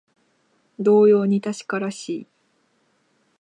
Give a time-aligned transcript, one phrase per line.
[0.79, 2.27] 同様に確からしい